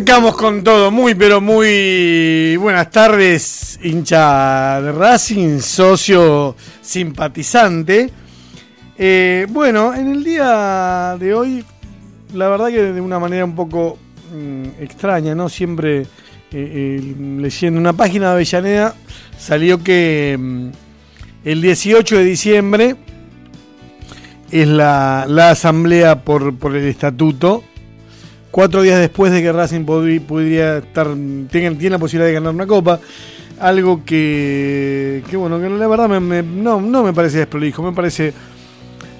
Arrancamos 0.00 0.34
con 0.34 0.64
todo, 0.64 0.90
muy 0.90 1.14
pero 1.14 1.42
muy 1.42 2.56
buenas 2.56 2.90
tardes, 2.90 3.78
hincha 3.82 4.80
de 4.80 4.92
Racing, 4.92 5.58
socio 5.58 6.56
simpatizante. 6.80 8.10
Eh, 8.96 9.46
bueno, 9.50 9.92
en 9.92 10.10
el 10.10 10.24
día 10.24 11.18
de 11.20 11.34
hoy, 11.34 11.62
la 12.32 12.48
verdad 12.48 12.68
que 12.68 12.82
de 12.82 13.00
una 13.02 13.18
manera 13.18 13.44
un 13.44 13.54
poco 13.54 13.98
mm, 14.34 14.82
extraña, 14.82 15.34
¿no? 15.34 15.50
Siempre 15.50 16.06
eh, 16.50 17.14
leyendo 17.36 17.78
una 17.78 17.92
página 17.92 18.28
de 18.28 18.32
Avellaneda 18.32 18.94
salió 19.38 19.84
que 19.84 20.34
mm, 20.40 20.68
el 21.44 21.60
18 21.60 22.16
de 22.16 22.24
diciembre 22.24 22.96
es 24.50 24.66
la, 24.66 25.26
la 25.28 25.50
asamblea 25.50 26.24
por, 26.24 26.56
por 26.56 26.74
el 26.74 26.86
estatuto 26.86 27.64
cuatro 28.50 28.82
días 28.82 28.98
después 28.98 29.32
de 29.32 29.42
que 29.42 29.52
Racing 29.52 29.84
pudiera 29.84 30.78
estar, 30.78 31.08
tiene, 31.50 31.90
la 31.90 31.98
posibilidad 31.98 32.28
de 32.28 32.34
ganar 32.34 32.54
una 32.54 32.66
copa. 32.66 33.00
Algo 33.58 34.04
que, 34.04 35.22
que 35.28 35.36
bueno, 35.36 35.60
que 35.60 35.68
la 35.68 35.86
verdad 35.86 36.08
no, 36.08 36.80
no 36.80 37.02
me 37.04 37.12
parece 37.12 37.38
desprolijo, 37.38 37.82
me 37.82 37.92
parece 37.92 38.32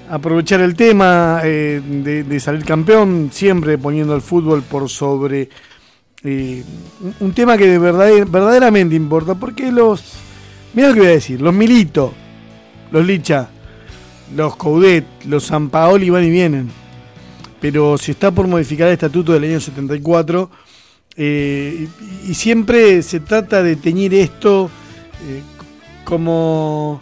aprovechar 0.09 0.61
el 0.61 0.75
tema 0.75 1.41
eh, 1.43 1.79
de, 2.27 2.39
salir 2.39 2.65
campeón, 2.65 3.29
siempre 3.31 3.77
poniendo 3.77 4.15
el 4.15 4.21
fútbol 4.21 4.63
por 4.63 4.89
sobre 4.89 5.47
eh, 6.23 6.63
un 7.19 7.33
tema 7.33 7.55
que 7.55 7.67
de 7.67 7.77
verdad, 7.77 8.09
verdaderamente 8.27 8.95
importa, 8.95 9.35
porque 9.35 9.71
los, 9.71 10.03
mira 10.73 10.89
lo 10.89 10.95
que 10.95 10.99
voy 11.01 11.09
a 11.09 11.13
decir, 11.13 11.39
los 11.39 11.53
Milito, 11.53 12.13
los 12.91 13.05
Licha, 13.05 13.47
los 14.35 14.55
Coudet, 14.55 15.05
los 15.27 15.45
San 15.45 15.69
Paoli 15.69 16.09
van 16.09 16.23
y 16.23 16.29
vienen 16.31 16.81
pero 17.61 17.95
se 17.97 18.11
está 18.11 18.31
por 18.31 18.47
modificar 18.47 18.87
el 18.87 18.93
estatuto 18.93 19.31
del 19.31 19.43
año 19.43 19.59
74 19.61 20.49
eh, 21.15 21.87
y, 22.27 22.33
siempre 22.33 23.03
se 23.03 23.19
trata 23.19 23.61
de 23.61 23.75
teñir 23.75 24.13
esto 24.15 24.69
eh, 25.27 25.43
como 26.03 26.99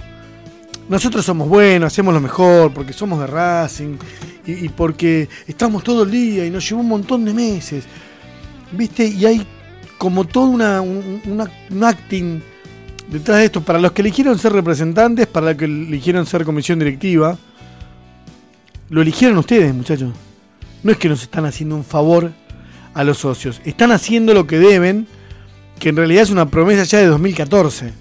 nosotros 0.90 1.24
somos 1.24 1.48
buenos, 1.48 1.94
hacemos 1.94 2.14
lo 2.14 2.20
mejor, 2.20 2.74
porque 2.74 2.92
somos 2.92 3.20
de 3.20 3.28
Racing 3.28 3.98
y, 4.46 4.68
porque 4.70 5.30
estamos 5.48 5.84
todo 5.84 6.04
el 6.04 6.12
día 6.12 6.46
y 6.46 6.50
nos 6.50 6.68
llevó 6.68 6.82
un 6.82 6.90
montón 6.90 7.24
de 7.24 7.34
meses, 7.34 7.86
¿viste? 8.72 9.06
Y 9.06 9.26
hay 9.26 9.48
como 10.00 10.26
todo 10.26 10.46
una, 10.46 10.82
un 10.82 11.84
acting 11.84 12.42
detrás 13.08 13.38
de 13.38 13.46
esto, 13.46 13.62
para 13.62 13.80
los 13.80 13.92
que 13.92 14.02
eligieron 14.02 14.38
ser 14.40 14.54
representantes, 14.54 15.28
para 15.28 15.48
los 15.48 15.56
que 15.56 15.66
eligieron 15.66 16.26
ser 16.26 16.44
comisión 16.44 16.80
directiva, 16.80 17.38
lo 18.90 19.02
eligieron 19.02 19.38
ustedes, 19.38 19.74
muchachos 19.74 20.12
no 20.84 20.92
es 20.92 20.98
que 20.98 21.10
nos 21.10 21.22
están 21.22 21.46
haciendo 21.46 21.76
un 21.76 21.84
favor 21.84 22.32
a 22.94 23.04
los 23.04 23.20
socios, 23.20 23.62
están 23.66 23.92
haciendo 23.92 24.34
lo 24.34 24.48
que 24.48 24.60
deben, 24.60 25.08
que 25.80 25.90
en 25.90 25.96
realidad 25.96 26.24
es 26.24 26.30
una 26.30 26.50
promesa 26.50 26.84
ya 26.84 27.00
de 27.00 27.08
2014. 27.08 27.94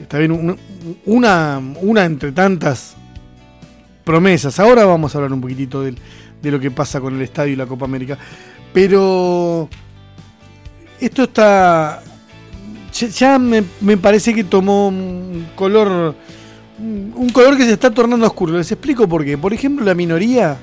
Está 0.00 0.18
bien, 0.18 0.58
una, 1.06 1.60
una 1.80 2.04
entre 2.04 2.32
tantas 2.32 2.94
promesas. 4.04 4.60
Ahora 4.60 4.84
vamos 4.84 5.14
a 5.14 5.18
hablar 5.18 5.32
un 5.32 5.40
poquitito 5.40 5.82
de, 5.82 5.94
lo 6.42 6.60
que 6.60 6.70
pasa 6.70 7.00
con 7.00 7.16
el 7.16 7.22
estadio 7.22 7.54
y 7.54 7.56
la 7.56 7.66
Copa 7.66 7.86
América. 7.86 8.18
Pero 8.72 9.68
esto 11.00 11.24
está. 11.24 12.02
Ya, 13.18 13.38
me, 13.38 13.64
me, 13.80 13.96
parece 13.96 14.34
que 14.34 14.44
tomó 14.44 14.88
un 14.88 15.46
color. 15.56 16.14
Un 16.78 17.30
color 17.32 17.56
que 17.56 17.64
se 17.64 17.72
está 17.72 17.90
tornando 17.90 18.26
oscuro. 18.26 18.58
Les 18.58 18.70
explico 18.70 19.08
por 19.08 19.24
qué. 19.24 19.38
Por 19.38 19.54
ejemplo, 19.54 19.84
la 19.84 19.94
minoría 19.94 20.58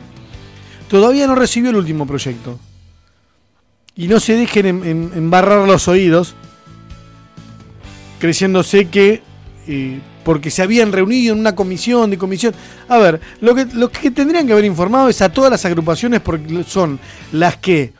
todavía 0.91 1.25
no 1.25 1.35
recibió 1.35 1.69
el 1.69 1.77
último 1.77 2.05
proyecto. 2.05 2.59
Y 3.95 4.09
no 4.09 4.19
se 4.19 4.35
dejen 4.35 4.65
embarrar 5.15 5.65
los 5.65 5.87
oídos, 5.87 6.35
creyéndose 8.19 8.89
que, 8.89 9.23
eh, 9.67 10.01
porque 10.25 10.51
se 10.51 10.61
habían 10.61 10.91
reunido 10.91 11.31
en 11.31 11.39
una 11.39 11.55
comisión 11.55 12.09
de 12.09 12.17
comisión. 12.17 12.53
A 12.89 12.97
ver, 12.97 13.21
lo 13.39 13.55
que, 13.55 13.67
lo 13.67 13.89
que 13.89 14.11
tendrían 14.11 14.45
que 14.45 14.51
haber 14.51 14.65
informado 14.65 15.07
es 15.07 15.21
a 15.21 15.31
todas 15.31 15.49
las 15.49 15.63
agrupaciones, 15.63 16.19
porque 16.19 16.65
son 16.67 16.99
las 17.31 17.55
que 17.55 17.93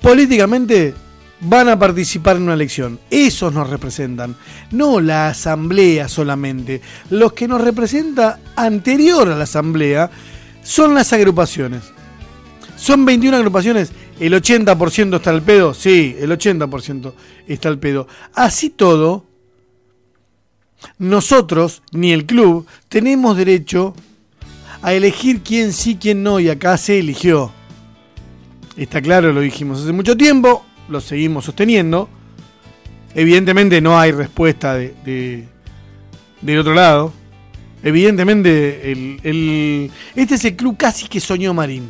políticamente 0.00 0.94
van 1.40 1.68
a 1.68 1.78
participar 1.78 2.36
en 2.36 2.44
una 2.44 2.54
elección. 2.54 2.98
Esos 3.10 3.52
nos 3.52 3.68
representan, 3.68 4.36
no 4.70 5.02
la 5.02 5.28
asamblea 5.28 6.08
solamente. 6.08 6.80
Los 7.10 7.34
que 7.34 7.46
nos 7.46 7.60
representa 7.60 8.40
anterior 8.56 9.28
a 9.28 9.36
la 9.36 9.44
asamblea 9.44 10.10
son 10.64 10.94
las 10.94 11.12
agrupaciones. 11.12 11.84
Son 12.76 13.04
21 13.04 13.36
agrupaciones. 13.36 13.92
¿El 14.18 14.32
80% 14.32 15.16
está 15.16 15.30
al 15.30 15.42
pedo? 15.42 15.74
Sí, 15.74 16.16
el 16.18 16.32
80% 16.32 17.12
está 17.46 17.68
al 17.68 17.78
pedo. 17.78 18.08
Así 18.34 18.70
todo, 18.70 19.24
nosotros, 20.98 21.82
ni 21.92 22.12
el 22.12 22.26
club, 22.26 22.66
tenemos 22.88 23.36
derecho 23.36 23.94
a 24.82 24.92
elegir 24.92 25.42
quién 25.42 25.72
sí, 25.72 25.96
quién 25.96 26.22
no, 26.22 26.40
y 26.40 26.48
acá 26.48 26.76
se 26.76 26.98
eligió. 26.98 27.52
Está 28.76 29.00
claro, 29.00 29.32
lo 29.32 29.40
dijimos 29.40 29.82
hace 29.82 29.92
mucho 29.92 30.16
tiempo, 30.16 30.64
lo 30.88 31.00
seguimos 31.00 31.44
sosteniendo. 31.44 32.08
Evidentemente 33.14 33.80
no 33.80 33.98
hay 33.98 34.10
respuesta 34.12 34.74
de, 34.74 35.44
del 36.40 36.58
otro 36.58 36.74
lado. 36.74 37.12
Evidentemente, 37.84 38.92
el, 38.92 39.90
este 40.16 40.36
es 40.36 40.44
el 40.46 40.56
club 40.56 40.74
casi 40.78 41.06
que 41.06 41.20
soñó 41.20 41.52
Marín. 41.52 41.84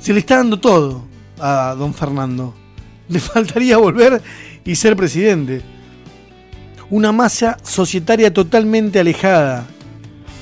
Se 0.00 0.12
le 0.12 0.18
está 0.18 0.38
dando 0.38 0.58
todo 0.58 1.04
a 1.38 1.76
don 1.78 1.94
Fernando. 1.94 2.52
Le 3.08 3.20
faltaría 3.20 3.76
volver 3.76 4.20
y 4.64 4.74
ser 4.74 4.96
presidente. 4.96 5.62
Una 6.90 7.12
masa 7.12 7.58
societaria 7.62 8.34
totalmente 8.34 8.98
alejada, 8.98 9.64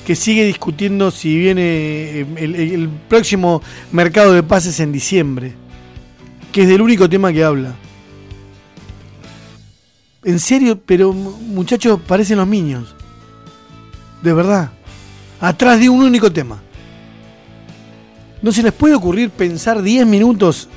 que 0.07 0.15
sigue 0.15 0.43
discutiendo 0.43 1.11
si 1.11 1.37
viene 1.37 2.21
el, 2.21 2.55
el 2.55 2.89
próximo 3.07 3.61
mercado 3.91 4.33
de 4.33 4.41
pases 4.41 4.79
en 4.79 4.91
diciembre, 4.91 5.53
que 6.51 6.63
es 6.63 6.67
del 6.67 6.81
único 6.81 7.07
tema 7.07 7.31
que 7.31 7.43
habla. 7.43 7.75
En 10.23 10.39
serio, 10.39 10.81
pero 10.83 11.13
muchachos, 11.13 11.99
parecen 12.07 12.37
los 12.37 12.47
niños 12.47 12.95
de 14.21 14.33
verdad, 14.33 14.71
atrás 15.39 15.79
de 15.79 15.89
un 15.89 16.01
único 16.01 16.31
tema. 16.31 16.61
¿No 18.41 18.51
se 18.51 18.63
les 18.63 18.73
puede 18.73 18.95
ocurrir 18.95 19.29
pensar 19.29 19.81
10 19.81 20.05
minutos 20.05 20.69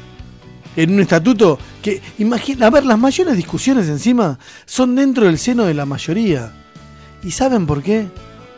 en 0.75 0.95
un 0.95 1.01
estatuto 1.01 1.59
que, 1.81 2.01
imagina, 2.19 2.67
a 2.67 2.71
ver, 2.71 2.85
las 2.85 2.99
mayores 2.99 3.37
discusiones 3.37 3.89
encima 3.89 4.39
son 4.67 4.95
dentro 4.97 5.27
del 5.27 5.39
seno 5.39 5.65
de 5.65 5.75
la 5.75 5.87
mayoría? 5.87 6.53
¿Y 7.23 7.31
saben 7.31 7.67
por 7.67 7.83
qué? 7.83 8.09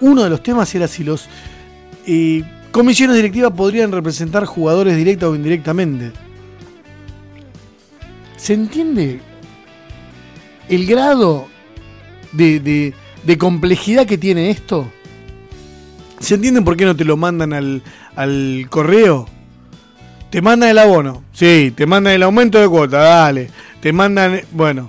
Uno 0.00 0.24
de 0.24 0.30
los 0.30 0.42
temas 0.42 0.74
era 0.74 0.88
si 0.88 1.04
los 1.04 1.28
eh, 2.06 2.42
comisiones 2.70 3.16
directivas 3.16 3.52
podrían 3.52 3.92
representar 3.92 4.46
jugadores 4.46 4.96
directa 4.96 5.28
o 5.28 5.34
indirectamente. 5.34 6.12
¿Se 8.36 8.54
entiende 8.54 9.20
el 10.68 10.86
grado 10.86 11.46
de, 12.32 12.60
de 12.60 12.94
complejidad 13.38 14.06
que 14.06 14.18
tiene 14.18 14.50
esto. 14.50 14.90
¿Se 16.20 16.34
entienden 16.34 16.64
por 16.64 16.76
qué 16.76 16.84
no 16.84 16.96
te 16.96 17.04
lo 17.04 17.16
mandan 17.16 17.52
al, 17.52 17.82
al 18.16 18.66
correo? 18.70 19.28
Te 20.30 20.42
mandan 20.42 20.70
el 20.70 20.78
abono, 20.78 21.22
sí, 21.32 21.72
te 21.76 21.86
mandan 21.86 22.14
el 22.14 22.22
aumento 22.22 22.58
de 22.58 22.68
cuota, 22.68 22.98
dale. 22.98 23.50
Te 23.80 23.92
mandan, 23.92 24.40
bueno. 24.52 24.88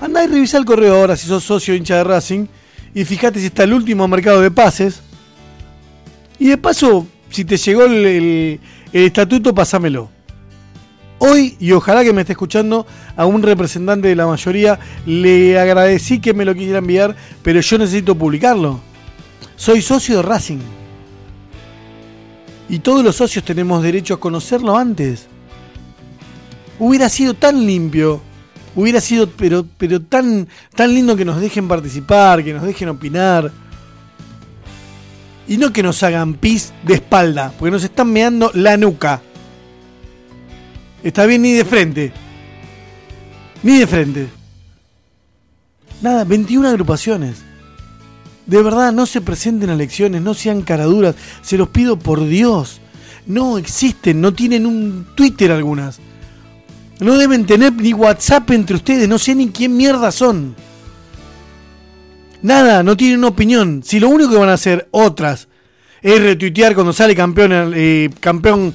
Anda 0.00 0.24
y 0.24 0.28
revisa 0.28 0.58
el 0.58 0.64
correo 0.64 0.94
ahora 0.94 1.16
si 1.16 1.26
sos 1.26 1.44
socio 1.44 1.74
hincha 1.74 1.96
de 1.96 2.04
Racing 2.04 2.46
y 2.94 3.04
fíjate 3.04 3.40
si 3.40 3.46
está 3.46 3.64
el 3.64 3.74
último 3.74 4.06
mercado 4.08 4.40
de 4.40 4.50
pases. 4.50 5.02
Y 6.38 6.48
de 6.48 6.58
paso, 6.58 7.06
si 7.30 7.44
te 7.44 7.56
llegó 7.56 7.84
el, 7.84 8.06
el 8.06 8.60
estatuto, 8.92 9.54
pasámelo. 9.54 10.10
Hoy, 11.18 11.56
y 11.58 11.72
ojalá 11.72 12.04
que 12.04 12.12
me 12.12 12.20
esté 12.20 12.34
escuchando, 12.34 12.86
a 13.16 13.26
un 13.26 13.42
representante 13.42 14.08
de 14.08 14.14
la 14.14 14.26
mayoría 14.26 14.78
le 15.04 15.58
agradecí 15.58 16.20
que 16.20 16.32
me 16.32 16.44
lo 16.44 16.54
quisiera 16.54 16.78
enviar, 16.78 17.16
pero 17.42 17.60
yo 17.60 17.78
necesito 17.78 18.14
publicarlo. 18.14 18.80
Soy 19.56 19.82
socio 19.82 20.18
de 20.18 20.22
Racing. 20.22 20.60
Y 22.68 22.78
todos 22.78 23.02
los 23.02 23.16
socios 23.16 23.44
tenemos 23.44 23.82
derecho 23.82 24.14
a 24.14 24.20
conocerlo 24.20 24.76
antes. 24.76 25.26
Hubiera 26.78 27.08
sido 27.08 27.34
tan 27.34 27.66
limpio, 27.66 28.20
hubiera 28.76 29.00
sido 29.00 29.28
pero, 29.28 29.66
pero 29.76 30.00
tan, 30.00 30.46
tan 30.76 30.94
lindo 30.94 31.16
que 31.16 31.24
nos 31.24 31.40
dejen 31.40 31.66
participar, 31.66 32.44
que 32.44 32.52
nos 32.52 32.62
dejen 32.62 32.90
opinar. 32.90 33.50
Y 35.48 35.56
no 35.56 35.72
que 35.72 35.82
nos 35.82 36.00
hagan 36.04 36.34
pis 36.34 36.72
de 36.84 36.94
espalda, 36.94 37.52
porque 37.58 37.72
nos 37.72 37.82
están 37.82 38.12
meando 38.12 38.52
la 38.54 38.76
nuca. 38.76 39.22
Está 41.02 41.26
bien 41.26 41.42
ni 41.42 41.52
de 41.52 41.64
frente. 41.64 42.12
Ni 43.62 43.78
de 43.78 43.86
frente. 43.86 44.28
Nada, 46.02 46.24
21 46.24 46.68
agrupaciones. 46.68 47.36
De 48.46 48.62
verdad, 48.62 48.92
no 48.92 49.06
se 49.06 49.20
presenten 49.20 49.70
a 49.70 49.74
elecciones, 49.74 50.22
no 50.22 50.34
sean 50.34 50.62
caraduras. 50.62 51.14
Se 51.42 51.58
los 51.58 51.68
pido 51.68 51.98
por 51.98 52.26
Dios. 52.26 52.80
No 53.26 53.58
existen, 53.58 54.20
no 54.20 54.32
tienen 54.32 54.64
un 54.64 55.06
Twitter 55.14 55.52
algunas. 55.52 55.98
No 57.00 57.16
deben 57.18 57.46
tener 57.46 57.72
ni 57.74 57.92
WhatsApp 57.92 58.50
entre 58.50 58.76
ustedes, 58.76 59.08
no 59.08 59.18
sé 59.18 59.34
ni 59.34 59.48
quién 59.48 59.76
mierda 59.76 60.10
son. 60.10 60.56
Nada, 62.42 62.82
no 62.82 62.96
tienen 62.96 63.18
una 63.18 63.28
opinión. 63.28 63.82
Si 63.84 64.00
lo 64.00 64.08
único 64.08 64.30
que 64.30 64.36
van 64.36 64.48
a 64.48 64.54
hacer 64.54 64.88
otras 64.90 65.47
es 66.02 66.22
retuitear 66.22 66.74
cuando 66.74 66.92
sale 66.92 67.14
campeón, 67.14 67.72
eh, 67.74 68.10
campeón 68.20 68.74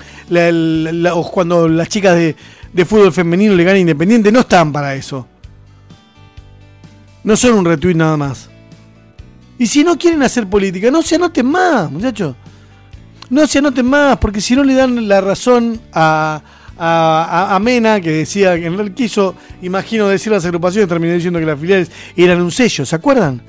o 1.14 1.32
cuando 1.32 1.68
las 1.68 1.90
chicas 1.90 2.16
de, 2.16 2.36
de 2.74 2.86
fútbol 2.86 3.14
femenino 3.14 3.54
le 3.56 3.64
ganan 3.64 3.82
Independiente, 3.82 4.32
no 4.32 4.42
están 4.42 4.72
para 4.72 4.96
eso. 4.96 5.28
No 7.24 7.38
son 7.38 7.54
un 7.54 7.66
retweet 7.66 7.96
nada 7.96 8.18
más. 8.18 8.50
Y 9.58 9.68
si 9.68 9.84
no 9.84 9.98
quieren 9.98 10.22
hacer 10.24 10.50
política, 10.50 10.92
no 10.92 11.02
se 11.02 11.16
anoten 11.16 11.46
más, 11.46 11.90
muchachos. 11.90 12.36
No 13.30 13.48
se 13.48 13.60
anoten 13.60 13.86
más, 13.86 14.18
porque 14.18 14.42
si 14.42 14.56
no 14.56 14.64
le 14.64 14.74
dan 14.74 15.08
la 15.08 15.22
razón 15.22 15.80
a, 15.94 16.42
a, 16.78 17.60
Mena, 17.62 18.02
que 18.02 18.12
decía 18.12 18.56
que 18.56 18.66
en 18.66 18.94
quiso, 18.94 19.36
imagino, 19.62 20.08
decir 20.08 20.32
las 20.32 20.44
agrupaciones, 20.46 20.90
terminó 20.90 21.14
diciendo 21.14 21.40
que 21.40 21.46
las 21.46 21.60
filiales 21.60 21.92
eran 22.16 22.42
un 22.42 22.52
sello, 22.52 22.86
¿se 22.86 22.96
acuerdan? 22.96 23.42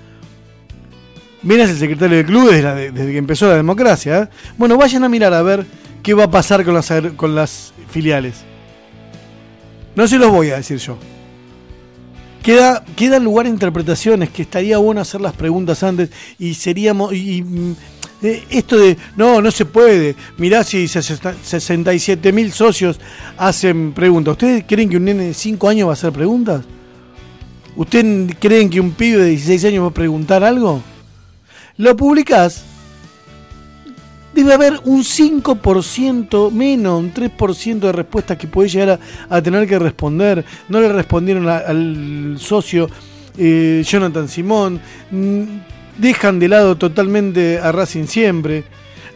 Mena 1.45 1.65
es 1.65 1.71
el 1.71 1.79
secretario 1.79 2.17
del 2.17 2.27
club 2.27 2.51
desde, 2.51 2.93
que 2.93 3.19
empezó 3.19 3.47
la 3.47 3.57
democracia. 3.57 4.23
¿eh? 4.23 4.29
Bueno, 4.57 4.79
vayan 4.79 5.05
a 5.05 5.11
mirar 5.11 5.35
a 5.35 5.43
ver 5.43 5.67
qué 6.03 6.15
va 6.15 6.25
a 6.25 6.31
pasar 6.31 6.65
con 6.65 6.73
las, 6.73 6.91
con 7.17 7.35
las 7.35 7.75
filiales. 7.91 8.45
No 9.95 10.09
se 10.09 10.19
los 10.19 10.31
voy 10.31 10.51
a 10.51 10.57
decir 10.57 10.79
yo. 10.79 10.97
Queda, 12.43 12.83
queda 12.97 13.19
lugar 13.19 13.47
interpretaciones, 13.47 14.31
que 14.31 14.43
estaría 14.43 14.79
bueno 14.79 15.03
hacer 15.03 15.21
las 15.21 15.35
preguntas 15.35 15.83
antes 15.83 16.11
y 16.39 16.55
seríamos... 16.55 17.13
Y, 17.13 17.45
eh, 18.23 18.43
esto 18.49 18.79
de, 18.79 18.97
no, 19.17 19.43
no 19.43 19.51
se 19.51 19.67
puede. 19.67 20.17
Mirá 20.39 20.65
si 20.65 20.89
67 20.89 22.33
mil 22.33 22.53
socios 22.53 22.99
hacen 23.37 23.93
preguntas. 23.93 24.33
¿Ustedes 24.33 24.65
creen 24.67 24.89
que 24.89 24.97
un 24.97 25.05
nene 25.05 25.25
de 25.25 25.35
5 25.35 25.69
años 25.69 25.89
va 25.89 25.93
a 25.93 25.95
hacer 25.95 26.11
preguntas? 26.11 26.65
¿Ustedes 27.77 28.35
creen 28.41 28.71
que 28.71 28.81
un 28.81 28.93
pibe 28.93 29.19
de 29.19 29.31
16 29.31 29.67
años 29.67 29.85
va 29.85 29.89
a 29.89 29.95
preguntar 29.95 30.43
algo? 30.43 30.83
Lo 31.77 31.97
publicás, 31.97 32.65
debe 34.33 34.55
haber 34.55 34.81
un 34.85 35.03
5% 35.03 36.51
menos, 36.51 37.01
un 37.01 37.13
3% 37.13 37.79
de 37.79 37.93
respuestas 37.93 38.37
que 38.37 38.47
puede 38.47 38.69
llegar 38.69 39.01
a, 39.29 39.43
tener 39.43 39.67
que 39.67 39.79
responder. 39.79 40.45
No 40.69 40.81
le 40.81 40.93
respondieron 40.93 41.49
al 41.49 42.37
socio 42.39 42.89
eh, 43.37 43.83
Jonathan 43.85 44.29
Simón. 44.29 44.81
Mm, 45.11 45.43
dejan 45.99 46.39
de 46.39 46.49
lado 46.49 46.77
totalmente 46.77 47.59
a 47.59 47.73
Racing 47.73 48.07
siempre. 48.07 48.65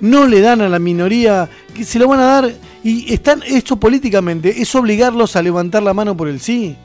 No 0.00 0.26
le 0.26 0.40
dan 0.40 0.60
a 0.60 0.68
la 0.68 0.78
minoría, 0.78 1.48
que 1.74 1.84
se 1.84 1.98
lo 1.98 2.08
van 2.08 2.20
a 2.20 2.24
dar. 2.24 2.52
Y 2.82 3.12
están, 3.12 3.42
esto 3.46 3.76
políticamente 3.76 4.62
es 4.62 4.74
obligarlos 4.74 5.36
a 5.36 5.42
levantar 5.42 5.82
la 5.82 5.94
mano 5.94 6.16
por 6.16 6.28
el 6.28 6.40
sí. 6.40 6.76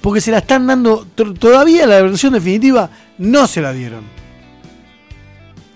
Porque 0.00 0.20
se 0.20 0.30
la 0.30 0.38
están 0.38 0.66
dando, 0.66 1.06
todavía 1.38 1.86
la 1.86 2.02
versión 2.02 2.32
definitiva 2.32 2.90
no 3.18 3.46
se 3.46 3.60
la 3.60 3.72
dieron. 3.72 4.04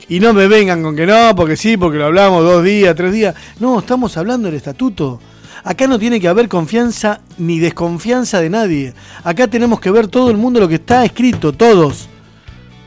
Y 0.08 0.20
no 0.20 0.32
me 0.32 0.46
vengan 0.46 0.82
con 0.82 0.94
que 0.94 1.06
no, 1.06 1.34
porque 1.34 1.56
sí, 1.56 1.76
porque 1.76 1.98
lo 1.98 2.06
hablamos 2.06 2.44
dos 2.44 2.62
días, 2.62 2.94
tres 2.94 3.12
días. 3.12 3.34
No, 3.58 3.78
estamos 3.78 4.16
hablando 4.16 4.46
del 4.46 4.56
estatuto. 4.56 5.20
Acá 5.64 5.86
no 5.86 5.98
tiene 5.98 6.20
que 6.20 6.28
haber 6.28 6.48
confianza 6.48 7.20
ni 7.38 7.58
desconfianza 7.58 8.40
de 8.40 8.50
nadie. 8.50 8.94
Acá 9.24 9.46
tenemos 9.48 9.80
que 9.80 9.90
ver 9.90 10.08
todo 10.08 10.30
el 10.30 10.36
mundo 10.36 10.60
lo 10.60 10.68
que 10.68 10.74
está 10.76 11.04
escrito, 11.04 11.52
todos. 11.52 12.08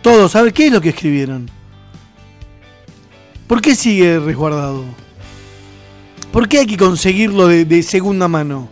Todos, 0.02 0.34
¿sabe 0.34 0.54
qué 0.54 0.68
es 0.68 0.74
lo 0.74 0.82
que 0.82 0.90
escribieron? 0.90 1.50
¿Por 3.48 3.62
qué 3.62 3.76
sigue 3.76 4.20
resguardado? 4.20 4.84
¿Por 6.32 6.48
qué 6.48 6.60
hay 6.60 6.68
que 6.68 6.78
conseguirlo 6.78 7.48
de 7.48 7.84
segunda 7.84 8.28
mano? 8.28 8.68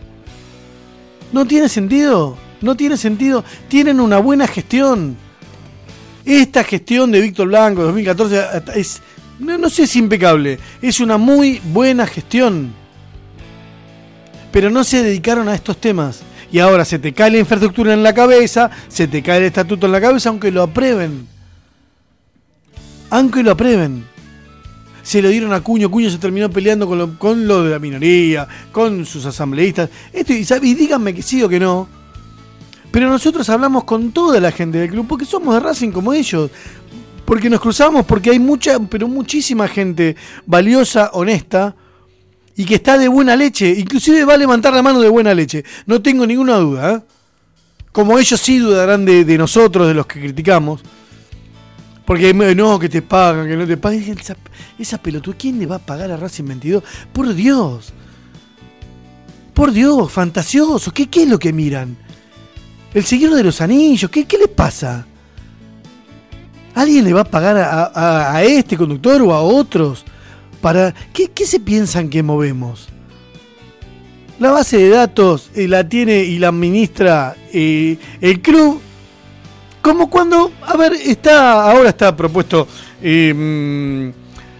¿No 1.32 1.46
tiene 1.46 1.68
sentido? 1.68 2.36
¿No 2.64 2.74
tiene 2.76 2.96
sentido? 2.96 3.44
Tienen 3.68 4.00
una 4.00 4.18
buena 4.18 4.48
gestión 4.48 5.16
esta 6.24 6.64
gestión 6.64 7.10
de 7.10 7.20
Víctor 7.20 7.48
Blanco 7.48 7.82
2014 7.82 8.42
es, 8.76 9.02
no, 9.38 9.68
sé 9.68 9.86
si 9.86 9.98
impecable, 9.98 10.58
es 10.80 11.00
una 11.00 11.18
muy 11.18 11.60
buena 11.72 12.06
gestión. 12.06 12.72
Pero 14.50 14.70
no 14.70 14.84
se 14.84 15.02
dedicaron 15.02 15.48
a 15.48 15.54
estos 15.54 15.78
temas. 15.78 16.22
Y 16.50 16.60
ahora 16.60 16.84
se 16.84 17.00
te 17.00 17.12
cae 17.12 17.32
la 17.32 17.38
infraestructura 17.38 17.92
en 17.92 18.02
la 18.02 18.14
cabeza, 18.14 18.70
se 18.88 19.08
te 19.08 19.22
cae 19.22 19.38
el 19.38 19.44
estatuto 19.44 19.86
en 19.86 19.92
la 19.92 20.00
cabeza, 20.00 20.28
aunque 20.28 20.52
lo 20.52 20.62
aprueben. 20.62 21.26
Aunque 23.10 23.42
lo 23.42 23.50
aprueben. 23.50 24.04
Se 25.02 25.20
lo 25.20 25.28
dieron 25.28 25.52
a 25.52 25.60
Cuño, 25.60 25.90
Cuño 25.90 26.08
se 26.08 26.18
terminó 26.18 26.48
peleando 26.48 26.86
con 27.18 27.46
lo, 27.46 27.64
de 27.64 27.70
la 27.70 27.78
minoría, 27.78 28.46
con 28.72 29.04
sus 29.04 29.26
asambleístas. 29.26 29.90
Esto, 30.12 30.32
y, 30.32 30.46
y 30.62 30.74
díganme 30.74 31.12
que 31.12 31.22
sí 31.22 31.42
o 31.42 31.48
que 31.48 31.60
no 31.60 32.03
pero 32.94 33.08
nosotros 33.08 33.50
hablamos 33.50 33.82
con 33.82 34.12
toda 34.12 34.38
la 34.38 34.52
gente 34.52 34.78
del 34.78 34.88
club, 34.88 35.08
porque 35.08 35.24
somos 35.24 35.52
de 35.52 35.58
Racing 35.58 35.90
como 35.90 36.12
ellos. 36.12 36.48
Porque 37.24 37.50
nos 37.50 37.60
cruzamos, 37.60 38.06
porque 38.06 38.30
hay 38.30 38.38
mucha, 38.38 38.78
pero 38.78 39.08
muchísima 39.08 39.66
gente 39.66 40.14
valiosa, 40.46 41.10
honesta, 41.12 41.74
y 42.54 42.64
que 42.64 42.76
está 42.76 42.96
de 42.96 43.08
buena 43.08 43.34
leche. 43.34 43.68
Inclusive 43.68 44.24
va 44.24 44.34
a 44.34 44.36
levantar 44.36 44.72
la 44.72 44.80
mano 44.80 45.00
de 45.00 45.08
buena 45.08 45.34
leche. 45.34 45.64
No 45.86 46.00
tengo 46.00 46.24
ninguna 46.24 46.54
duda. 46.58 46.92
¿eh? 46.92 47.00
Como 47.90 48.16
ellos 48.16 48.40
sí 48.40 48.58
dudarán 48.58 49.04
de, 49.04 49.24
nosotros, 49.38 49.88
de 49.88 49.94
los 49.94 50.06
que 50.06 50.20
criticamos. 50.20 50.80
Porque 52.04 52.32
no, 52.32 52.78
que 52.78 52.88
te 52.88 53.02
pagan, 53.02 53.48
que 53.48 53.56
no 53.56 53.66
te 53.66 53.76
pagan. 53.76 54.02
Esa, 54.02 54.36
esa 54.78 54.98
pelotuda, 54.98 55.34
¿quién 55.36 55.58
le 55.58 55.66
va 55.66 55.76
a 55.76 55.84
pagar 55.84 56.12
a 56.12 56.16
Racing 56.16 56.44
22? 56.44 56.84
Por 57.12 57.34
Dios. 57.34 57.92
Por 59.52 59.72
Dios, 59.72 60.12
fantasioso. 60.12 60.92
¿Qué, 60.92 61.10
qué 61.10 61.24
es 61.24 61.28
lo 61.28 61.40
que 61.40 61.52
miran? 61.52 62.03
El 62.94 63.04
Señor 63.04 63.34
de 63.34 63.42
los 63.42 63.60
Anillos, 63.60 64.08
¿qué, 64.08 64.24
qué 64.24 64.38
le 64.38 64.46
pasa? 64.46 65.04
¿Alguien 66.74 67.04
le 67.04 67.12
va 67.12 67.22
a 67.22 67.24
pagar 67.24 67.56
a, 67.58 68.42
este 68.44 68.76
conductor 68.76 69.20
o 69.22 69.32
a 69.32 69.42
otros? 69.42 70.04
Para, 70.60 70.94
¿qué, 71.12 71.46
se 71.46 71.58
piensan 71.58 72.08
que 72.08 72.22
movemos? 72.22 72.88
La 74.38 74.50
base 74.50 74.78
de 74.78 74.88
datos 74.90 75.50
eh, 75.54 75.68
la 75.68 75.88
tiene 75.88 76.24
y 76.24 76.38
la 76.38 76.48
administra 76.48 77.36
eh, 77.52 77.96
el 78.20 78.40
club. 78.40 78.80
Como 79.82 80.08
cuando, 80.08 80.52
a 80.62 80.76
ver, 80.76 80.94
está 80.94 81.70
ahora 81.70 81.90
está 81.90 82.16
propuesto 82.16 82.66
eh, 83.02 84.12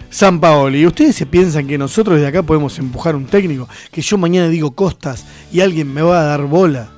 San 0.09 0.39
Paoli. 0.39 0.81
¿Y 0.81 0.85
ustedes 0.85 1.15
se 1.15 1.25
piensan 1.25 1.67
que 1.67 1.77
nosotros 1.77 2.15
desde 2.17 2.27
acá 2.27 2.43
podemos 2.43 2.77
empujar 2.79 3.15
un 3.15 3.25
técnico? 3.25 3.67
Que 3.91 4.01
yo 4.01 4.17
mañana 4.17 4.47
digo 4.49 4.71
costas 4.71 5.25
y 5.51 5.61
alguien 5.61 5.93
me 5.93 6.01
va 6.01 6.21
a 6.21 6.25
dar 6.25 6.43
bola. 6.43 6.94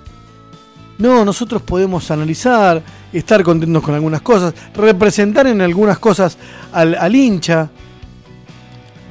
No, 0.98 1.24
nosotros 1.24 1.62
podemos 1.62 2.10
analizar, 2.10 2.82
estar 3.13 3.44
contentos 3.44 3.84
con 3.84 3.94
algunas 3.94 4.22
cosas, 4.22 4.54
representar 4.74 5.46
en 5.46 5.62
algunas 5.62 6.00
cosas 6.00 6.38
al, 6.72 7.16
hincha, 7.16 7.70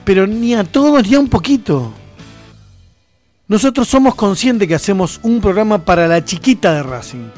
pero 0.05 0.27
ni 0.27 0.55
a 0.55 0.65
todos 0.65 1.09
ni 1.09 1.15
a 1.15 1.21
un 1.21 1.29
poquito. 1.29 1.93
Nosotros 3.47 3.87
somos 3.87 4.17
conscientes 4.17 4.67
que 4.67 4.75
hacemos 4.75 5.21
un 5.23 5.41
programa 5.41 5.85
para 5.85 6.09
la 6.09 6.25
chiquita 6.25 6.75
de 6.75 6.83
Racing. 6.83 7.29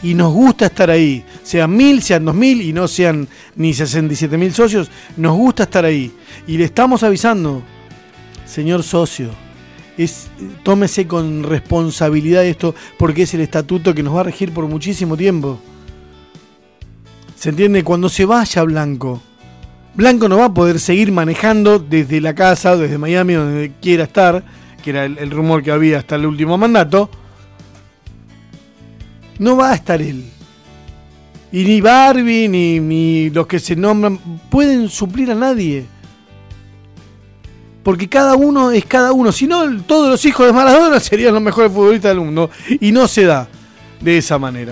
Y 0.00 0.14
nos 0.14 0.32
gusta 0.32 0.66
estar 0.66 0.88
ahí. 0.90 1.24
Sean 1.42 1.76
mil, 1.76 2.00
sean 2.00 2.24
dos 2.24 2.36
mil 2.36 2.62
y 2.62 2.72
no 2.72 2.86
sean 2.86 3.26
ni 3.56 3.74
67 3.74 4.38
mil 4.38 4.54
socios. 4.54 4.88
Nos 5.16 5.36
gusta 5.36 5.64
estar 5.64 5.84
ahí. 5.84 6.12
Y 6.46 6.56
le 6.56 6.66
estamos 6.66 7.02
avisando, 7.02 7.62
señor 8.46 8.84
socio, 8.84 9.30
es, 9.98 10.28
tómese 10.62 11.06
con 11.06 11.42
responsabilidad 11.42 12.44
esto 12.44 12.74
porque 12.96 13.22
es 13.22 13.34
el 13.34 13.40
estatuto 13.40 13.94
que 13.94 14.02
nos 14.02 14.14
va 14.14 14.20
a 14.20 14.24
regir 14.24 14.52
por 14.52 14.66
muchísimo 14.66 15.16
tiempo. 15.16 15.58
¿Se 17.34 17.50
entiende? 17.50 17.84
Cuando 17.84 18.08
se 18.08 18.24
vaya 18.24 18.62
Blanco, 18.62 19.20
Blanco 19.94 20.28
no 20.28 20.38
va 20.38 20.46
a 20.46 20.54
poder 20.54 20.78
seguir 20.80 21.12
manejando 21.12 21.78
desde 21.78 22.20
la 22.20 22.34
casa, 22.34 22.76
desde 22.76 22.98
Miami, 22.98 23.34
donde 23.34 23.72
quiera 23.82 24.04
estar, 24.04 24.44
que 24.82 24.90
era 24.90 25.04
el, 25.04 25.30
rumor 25.30 25.62
que 25.62 25.72
había 25.72 25.98
hasta 25.98 26.14
el 26.14 26.26
último 26.26 26.56
mandato. 26.56 27.10
No 29.38 29.56
va 29.56 29.72
a 29.72 29.74
estar 29.74 30.00
él. 30.00 30.24
Y 31.50 31.64
ni 31.64 31.80
Barbie, 31.80 32.48
ni, 32.48 32.80
ni 32.80 33.30
los 33.30 33.46
que 33.46 33.58
se 33.58 33.74
nombran, 33.74 34.18
pueden 34.50 34.88
suplir 34.88 35.30
a 35.30 35.34
nadie 35.34 35.86
porque 37.88 38.06
cada 38.06 38.36
uno 38.36 38.70
es 38.70 38.84
cada 38.84 39.14
uno. 39.14 39.32
Si 39.32 39.46
no, 39.46 39.80
todos 39.84 40.10
los 40.10 40.22
hijos 40.26 40.44
de 40.44 40.52
Maradona 40.52 41.00
serían 41.00 41.32
los 41.32 41.42
mejores 41.42 41.72
futbolistas 41.72 42.10
del 42.10 42.20
mundo. 42.20 42.50
Y 42.80 42.92
no 42.92 43.08
se 43.08 43.24
da 43.24 43.48
de 43.98 44.18
esa 44.18 44.38
manera. 44.38 44.66